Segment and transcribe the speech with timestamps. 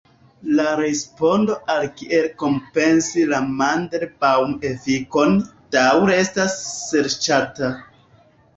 [0.59, 5.39] La respondo al kiel kompensi la "Mandelbaŭm-efikon"
[5.79, 7.73] daŭre estas serĉata.